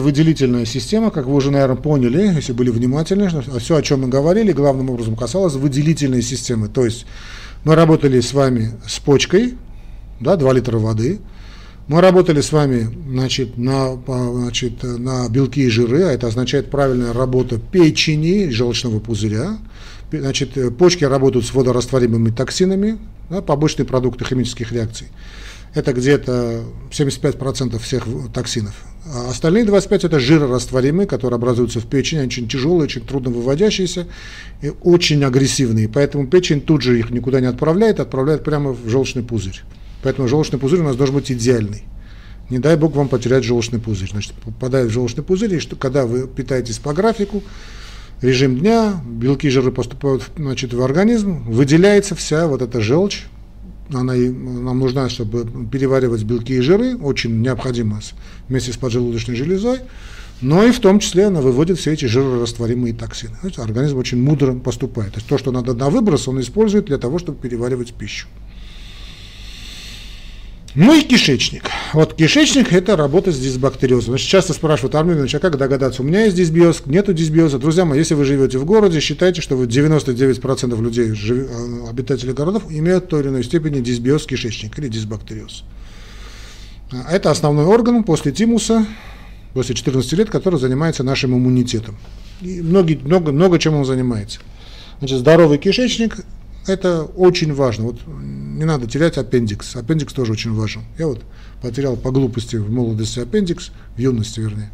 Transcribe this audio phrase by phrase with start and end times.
[0.00, 4.52] Выделительная система, как вы уже, наверное, поняли, если были внимательны, все, о чем мы говорили,
[4.52, 6.68] главным образом касалось выделительной системы.
[6.68, 7.04] То есть
[7.64, 9.54] мы работали с вами с почкой,
[10.20, 11.20] да, 2 литра воды,
[11.88, 17.12] мы работали с вами значит, на, значит, на белки и жиры, а это означает правильная
[17.12, 19.58] работа печени, желчного пузыря.
[20.12, 22.98] Значит, почки работают с водорастворимыми токсинами,
[23.30, 25.08] да, побочные продукты химических реакций.
[25.74, 28.74] Это где-то 75% всех токсинов.
[29.10, 34.06] А остальные 25 это жирорастворимые, которые образуются в печени, они очень тяжелые, очень трудно выводящиеся
[34.60, 35.88] и очень агрессивные.
[35.88, 39.62] Поэтому печень тут же их никуда не отправляет, отправляет прямо в желчный пузырь.
[40.02, 41.84] Поэтому желчный пузырь у нас должен быть идеальный.
[42.50, 44.10] Не дай бог вам потерять желчный пузырь.
[44.10, 47.42] Значит, попадает в желчный пузырь, и что, когда вы питаетесь по графику,
[48.20, 53.24] режим дня, белки, жиры поступают значит, в организм, выделяется вся вот эта желчь,
[53.92, 58.00] она нам нужна, чтобы переваривать белки и жиры, очень необходимо
[58.48, 59.80] вместе с поджелудочной железой,
[60.40, 63.36] но и в том числе она выводит все эти жирорастворимые токсины.
[63.40, 65.12] Знаете, организм очень мудро поступает.
[65.14, 68.28] То есть то, что надо на выброс, он использует для того, чтобы переваривать пищу.
[70.74, 71.64] Ну и кишечник.
[71.94, 74.10] Вот кишечник– это работа с дисбактериозом.
[74.10, 77.58] Значит, часто спрашивают, Армен а как догадаться, у меня есть дисбиоз, нету дисбиоза.
[77.58, 82.64] Друзья мои, если вы живете в городе, считайте, что вы 99% людей, э, обитателей городов,
[82.68, 85.64] имеют в той или иной степени дисбиоз кишечника или дисбактериоз.
[86.90, 88.86] А это основной орган после тимуса,
[89.54, 91.96] после 14 лет, который занимается нашим иммунитетом.
[92.42, 94.40] И многие, много, много чем он занимается.
[94.98, 96.18] Значит, здоровый кишечник
[96.66, 97.84] это очень важно.
[97.84, 98.00] Вот
[98.58, 99.76] не надо терять аппендикс.
[99.76, 100.82] Аппендикс тоже очень важен.
[100.98, 101.22] Я вот
[101.62, 104.72] потерял по глупости в молодости аппендикс, в юности вернее.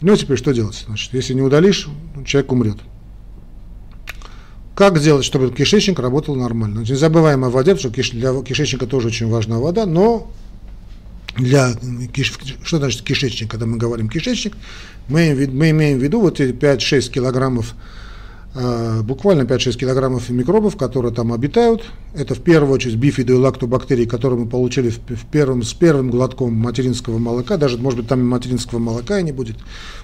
[0.00, 0.84] Ну, теперь что делать?
[0.86, 1.88] Значит, если не удалишь,
[2.24, 2.76] человек умрет.
[4.76, 6.84] Как сделать, чтобы кишечник работал нормально?
[6.88, 10.30] Не забываем о воде, потому что для кишечника тоже очень важна вода, но
[11.36, 11.74] для
[12.62, 14.54] что значит кишечник, когда мы говорим кишечник,
[15.08, 17.74] мы, мы имеем в виду вот эти 5-6 килограммов
[19.02, 21.84] буквально 5-6 килограммов микробов, которые там обитают.
[22.14, 26.54] Это в первую очередь бифиды и лактобактерии, которые мы получили в, первом, с первым глотком
[26.54, 27.56] материнского молока.
[27.56, 29.56] Даже, может быть, там материнского молока и не будет.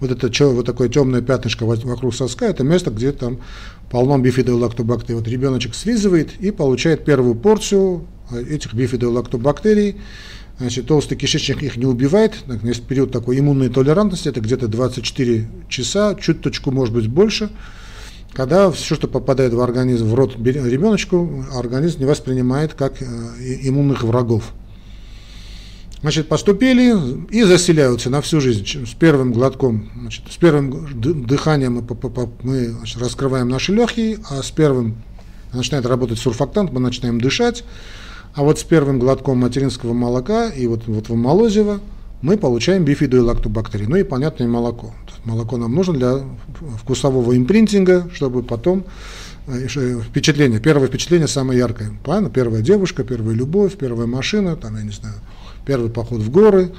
[0.00, 3.38] Вот это вот такое темное пятнышко вокруг соска, это место, где там
[3.90, 5.18] полно бифиды и лактобактерий.
[5.18, 9.96] Вот ребеночек слизывает и получает первую порцию э, этих бифиды и лактобактерий.
[10.58, 12.34] Значит, толстый кишечник их не убивает.
[12.62, 17.50] Есть период такой иммунной толерантности, это где-то 24 часа, чуточку, может быть, больше
[18.36, 23.06] когда все, что попадает в организм, в рот ребеночку, организм не воспринимает как э,
[23.62, 24.52] иммунных врагов.
[26.02, 26.94] Значит, поступили
[27.30, 28.66] и заселяются на всю жизнь.
[28.86, 34.50] С первым глотком, значит, с первым дыханием мы, мы значит, раскрываем наши легкие, а с
[34.50, 34.96] первым
[35.54, 37.64] начинает работать сурфактант, мы начинаем дышать.
[38.34, 41.80] А вот с первым глотком материнского молока и вот, вот в молозиво
[42.22, 43.86] мы получаем бифиду и лактобактерии.
[43.86, 44.94] Ну и понятное молоко.
[45.24, 46.20] Молоко нам нужно для
[46.80, 48.84] вкусового импринтинга, чтобы потом
[49.46, 51.92] э, впечатление, первое впечатление самое яркое.
[52.04, 52.30] Правильно?
[52.30, 55.16] Первая девушка, первая любовь, первая машина, там, я не знаю,
[55.66, 56.72] первый поход в горы,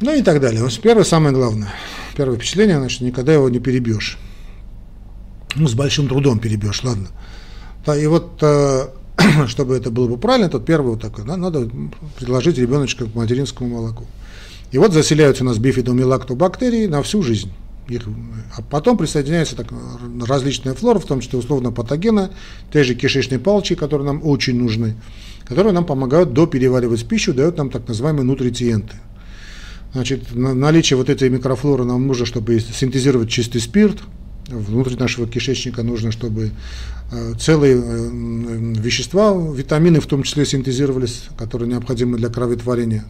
[0.00, 0.62] ну и так далее.
[0.82, 1.72] Первое самое главное.
[2.16, 4.18] Первое впечатление, значит, никогда его не перебьешь.
[5.54, 7.08] Ну, с большим трудом перебьешь, ладно.
[7.84, 8.88] Да, и вот э,
[9.46, 11.68] чтобы это было бы правильно, то первое вот такое, да, надо
[12.18, 14.06] предложить ребеночка к материнскому молоку.
[14.70, 17.52] И вот заселяются у нас бифидум и лактобактерии на всю жизнь.
[17.88, 18.02] Их,
[18.56, 19.66] а потом присоединяются так,
[20.26, 22.30] различные флоры, в том числе условно патогены,
[22.72, 24.94] те же кишечные палочки, которые нам очень нужны,
[25.44, 28.96] которые нам помогают допереваривать пищу, дают нам так называемые нутрициенты.
[29.92, 33.98] Значит, наличие вот этой микрофлоры нам нужно, чтобы синтезировать чистый спирт,
[34.52, 36.50] внутри нашего кишечника нужно, чтобы
[37.10, 38.10] э, целые э,
[38.80, 43.04] вещества, витамины в том числе синтезировались, которые необходимы для кроветворения.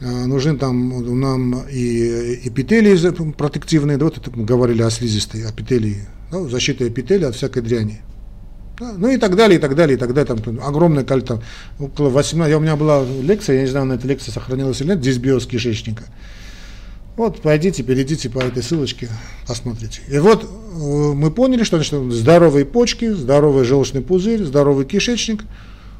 [0.00, 6.06] Э, нужны там нам и эпителии протективные, да, вот это мы говорили о слизистой, эпителии,
[6.30, 8.00] да, защита эпителия от всякой дряни.
[8.80, 10.36] Ну и так далее, и так далее, и так далее.
[10.36, 11.42] Там огромное количество,
[11.80, 14.88] около 18, я, у меня была лекция, я не знаю, на этой лекции сохранилась или
[14.88, 16.04] нет, дисбиоз кишечника.
[17.18, 19.08] Вот, пойдите, перейдите по этой ссылочке,
[19.44, 20.02] посмотрите.
[20.08, 25.42] И вот э, мы поняли, что значит, здоровые почки, здоровый желчный пузырь, здоровый кишечник.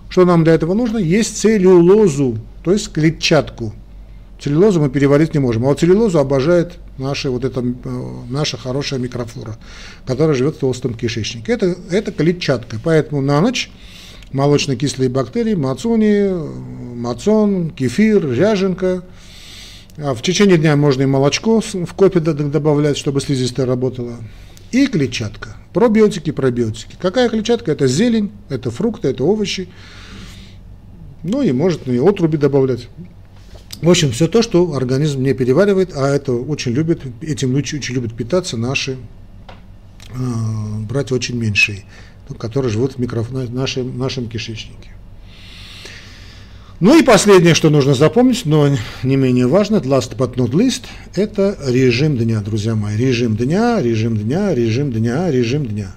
[0.09, 0.97] Что нам для этого нужно?
[0.99, 3.75] Есть целлюлозу, то есть клетчатку.
[4.41, 7.65] Целлюлозу мы переварить не можем, а вот целлюлозу обожает наша, вот эта, э,
[8.31, 9.57] наша хорошая микрофлора,
[10.07, 11.51] которая живет в толстом кишечнике.
[11.51, 13.73] Это, это клетчатка, поэтому на ночь
[14.33, 16.29] молочно-кислые бактерии, мацони,
[16.95, 19.03] мацон, кефир, ряженка.
[20.01, 24.17] А в течение дня можно и молочко в кофе добавлять, чтобы слизистая работала.
[24.71, 25.57] И клетчатка.
[25.73, 26.97] Пробиотики, пробиотики.
[27.01, 27.73] Какая клетчатка?
[27.73, 29.69] Это зелень, это фрукты, это овощи.
[31.25, 32.89] Ну и может и отруби добавлять.
[33.83, 38.15] В общем, все то, что организм не переваривает, а это очень любит, этим очень, любят
[38.15, 38.99] питаться наши
[40.11, 40.15] э,
[40.89, 41.85] братья очень меньшие,
[42.39, 44.91] которые живут в микро, нашем, нашем кишечнике.
[46.81, 48.69] Ну и последнее, что нужно запомнить, но
[49.03, 50.83] не менее важно, last but not least,
[51.17, 52.97] это режим дня, друзья мои.
[52.97, 55.91] Режим дня, режим дня, режим дня, режим дня.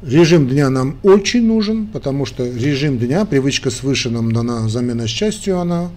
[0.00, 5.58] Режим дня нам очень нужен, потому что режим дня, привычка свыше нам дана замена счастью,
[5.58, 5.90] она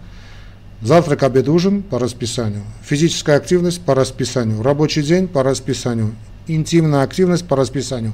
[0.82, 6.16] завтрак, обед, ужин по расписанию, физическая активность по расписанию, рабочий день по расписанию,
[6.48, 8.14] интимная активность по расписанию.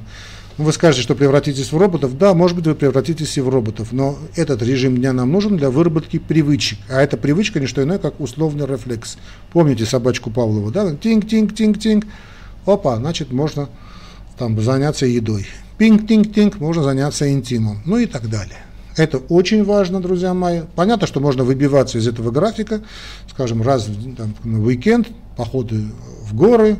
[0.58, 2.18] Вы скажете, что превратитесь в роботов.
[2.18, 5.70] Да, может быть, вы превратитесь и в роботов, но этот режим дня нам нужен для
[5.70, 6.78] выработки привычек.
[6.90, 9.16] А эта привычка не что иное, как условный рефлекс.
[9.52, 10.94] Помните собачку Павлова, да?
[10.94, 12.06] Тинг-тинг-тинг-тинг.
[12.66, 13.70] Опа, значит, можно
[14.38, 15.46] там заняться едой.
[15.78, 17.80] Пинг-тинг-тинг, можно заняться интимом.
[17.86, 18.58] Ну и так далее.
[18.96, 20.62] Это очень важно, друзья мои.
[20.74, 22.82] Понятно, что можно выбиваться из этого графика,
[23.30, 23.88] скажем, раз
[24.18, 25.86] там, на уикенд, походы
[26.24, 26.76] в горы,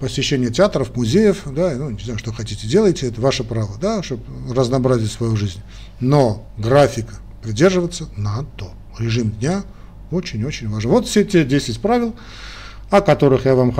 [0.00, 4.24] посещение театров, музеев, да, ну, не знаю, что хотите, делайте, это ваше право, да, чтобы
[4.54, 5.60] разнообразить свою жизнь.
[6.00, 8.70] Но графика придерживаться надо.
[8.98, 9.64] Режим дня
[10.10, 10.90] очень-очень важен.
[10.90, 12.14] Вот все те 10 правил,
[12.90, 13.72] о которых я вам